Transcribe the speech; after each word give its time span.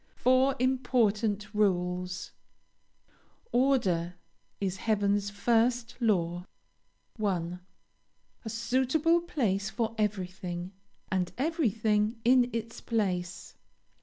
FOUR 0.15 0.55
IMPORTANT 0.57 1.53
RULES. 1.53 2.31
"Order 3.51 4.15
is 4.59 4.77
heaven's 4.77 5.29
first 5.29 5.95
law." 5.99 6.43
1. 7.17 7.59
A 8.43 8.49
suitable 8.49 9.21
place 9.21 9.69
for 9.69 9.93
everything, 9.99 10.71
and 11.11 11.31
everything 11.37 12.17
in 12.25 12.49
its 12.51 12.81
place. 12.81 13.53